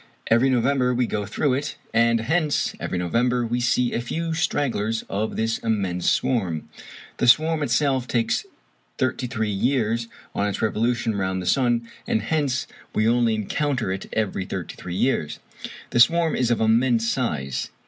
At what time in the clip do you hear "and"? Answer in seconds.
1.93-2.21, 12.07-12.23